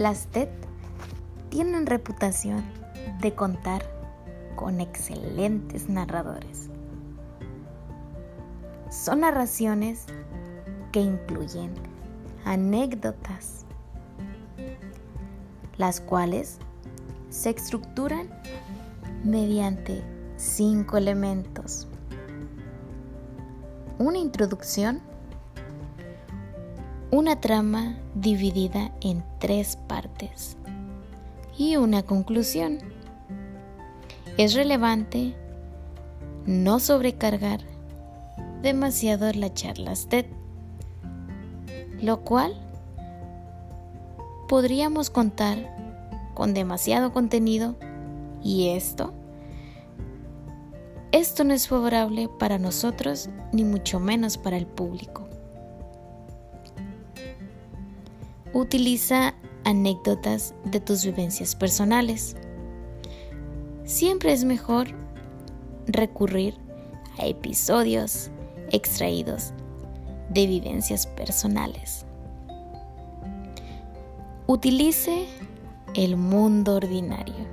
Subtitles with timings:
[0.00, 0.48] Las TED
[1.50, 2.64] tienen reputación
[3.20, 3.82] de contar
[4.56, 6.70] con excelentes narradores.
[8.88, 10.06] Son narraciones
[10.90, 11.74] que incluyen
[12.46, 13.66] anécdotas,
[15.76, 16.56] las cuales
[17.28, 18.26] se estructuran
[19.22, 20.02] mediante
[20.38, 21.88] cinco elementos.
[23.98, 25.02] Una introducción,
[27.10, 30.56] una trama dividida en tres partes
[31.56, 32.78] y una conclusión.
[34.36, 35.34] Es relevante
[36.46, 37.60] no sobrecargar
[38.62, 40.26] demasiado la charla TED,
[42.00, 42.54] lo cual
[44.48, 45.76] podríamos contar
[46.34, 47.76] con demasiado contenido
[48.42, 49.12] y esto
[51.12, 55.29] esto no es favorable para nosotros ni mucho menos para el público.
[58.60, 59.32] Utiliza
[59.64, 62.36] anécdotas de tus vivencias personales.
[63.84, 64.88] Siempre es mejor
[65.86, 66.58] recurrir
[67.18, 68.30] a episodios
[68.70, 69.54] extraídos
[70.28, 72.04] de vivencias personales.
[74.46, 75.26] Utilice
[75.94, 77.46] el mundo ordinario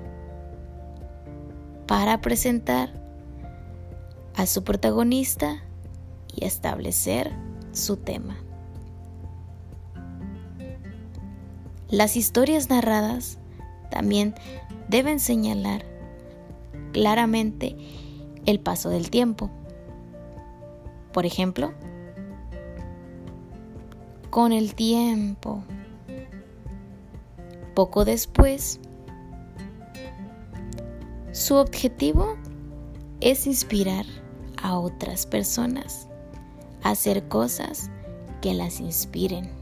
[1.88, 2.92] para presentar
[4.36, 5.64] a su protagonista
[6.36, 7.32] y establecer
[7.72, 8.36] su tema.
[11.90, 13.38] Las historias narradas
[13.90, 14.36] también
[14.90, 15.86] deben señalar
[16.92, 17.78] claramente
[18.46, 19.50] el paso del tiempo.
[21.14, 21.74] Por ejemplo,
[24.30, 25.64] con el tiempo,
[27.74, 28.82] poco después,
[31.32, 32.36] su objetivo
[33.22, 34.06] es inspirar
[34.62, 36.10] a otras personas
[36.84, 37.90] a hacer cosas
[38.42, 39.57] que las inspiren.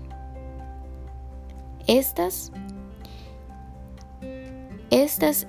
[1.88, 2.52] Estas,
[4.89, 5.45] estas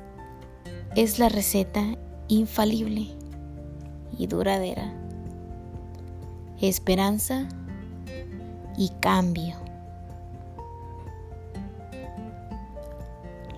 [0.94, 1.82] es la receta
[2.28, 3.06] infalible
[4.18, 4.92] y duradera.
[6.60, 7.48] Esperanza
[8.76, 9.56] y cambio.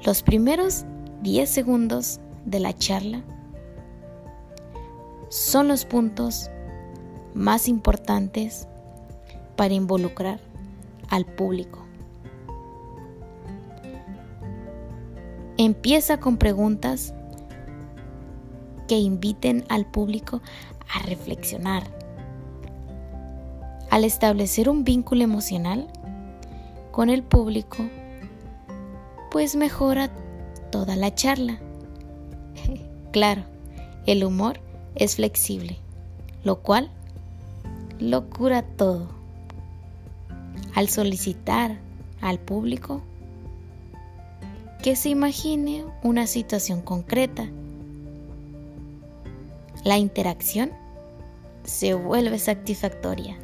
[0.05, 0.85] Los primeros
[1.23, 3.25] 10 segundos de la charla
[5.31, 6.49] son los puntos
[7.35, 8.69] más importantes
[9.57, 10.39] para involucrar
[11.09, 11.88] al público.
[15.69, 17.13] Empieza con preguntas
[18.87, 20.41] que inviten al público
[20.95, 21.83] a reflexionar.
[23.91, 25.87] Al establecer un vínculo emocional
[26.91, 27.85] con el público,
[29.31, 30.09] pues mejora
[30.73, 31.59] toda la charla.
[33.13, 33.43] claro,
[34.07, 34.61] el humor
[34.95, 35.77] es flexible,
[36.45, 36.91] lo cual
[37.99, 39.09] lo cura todo.
[40.75, 41.77] Al solicitar
[42.23, 43.03] al público
[44.83, 47.47] que se imagine una situación concreta,
[49.85, 50.71] la interacción
[51.65, 53.39] se vuelve satisfactoria.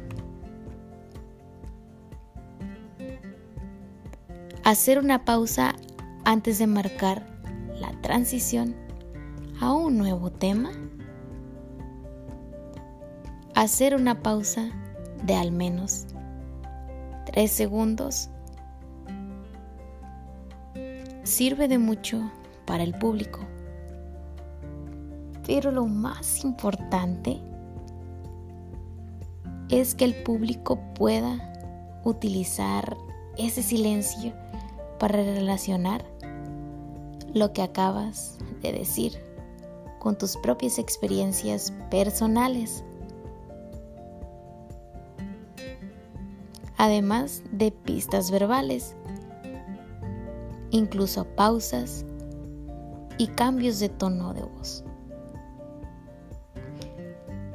[4.63, 5.75] Hacer una pausa
[6.23, 7.25] antes de marcar
[7.79, 8.75] la transición
[9.59, 10.71] a un nuevo tema
[13.55, 14.69] hacer una pausa
[15.23, 16.05] de al menos
[17.25, 18.29] 3 segundos
[21.25, 22.31] sirve de mucho
[22.65, 23.39] para el público.
[25.45, 27.41] Pero lo más importante
[29.69, 31.53] es que el público pueda
[32.03, 32.95] utilizar
[33.37, 34.33] ese silencio
[34.99, 36.05] para relacionar
[37.33, 39.19] lo que acabas de decir
[39.99, 42.83] con tus propias experiencias personales.
[46.77, 48.95] además de pistas verbales,
[50.71, 52.05] incluso pausas
[53.17, 54.83] y cambios de tono de voz.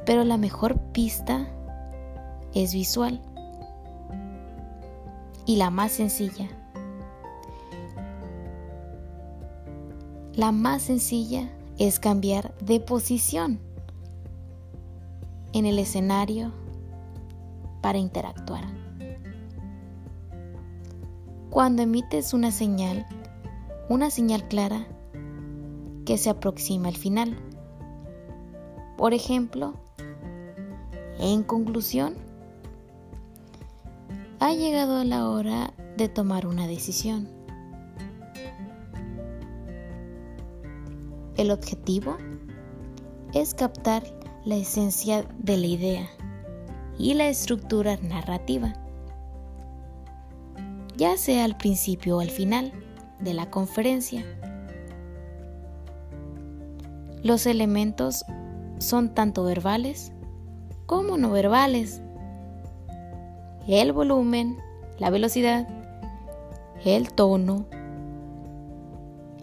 [0.05, 1.47] Pero la mejor pista
[2.53, 3.21] es visual
[5.45, 6.49] y la más sencilla.
[10.33, 13.59] La más sencilla es cambiar de posición
[15.53, 16.51] en el escenario
[17.81, 18.63] para interactuar
[21.51, 23.05] cuando emites una señal,
[23.89, 24.87] una señal clara
[26.05, 27.37] que se aproxima al final.
[28.97, 29.73] Por ejemplo,
[31.19, 32.15] en conclusión,
[34.39, 37.27] ha llegado la hora de tomar una decisión.
[41.35, 42.15] El objetivo
[43.33, 44.03] es captar
[44.45, 46.09] la esencia de la idea
[46.97, 48.73] y la estructura narrativa
[51.01, 52.71] ya sea al principio o al final
[53.19, 54.23] de la conferencia.
[57.23, 58.23] Los elementos
[58.77, 60.11] son tanto verbales
[60.85, 62.03] como no verbales.
[63.67, 64.59] El volumen,
[64.99, 65.67] la velocidad,
[66.85, 67.65] el tono.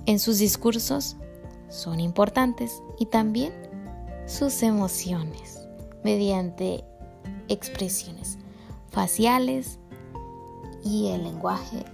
[0.07, 1.17] En sus discursos
[1.69, 3.53] son importantes y también
[4.27, 5.67] sus emociones
[6.05, 6.85] mediante
[7.49, 8.39] expresiones
[8.93, 9.81] faciales
[10.85, 11.85] y el lenguaje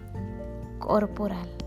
[0.78, 1.63] corporal.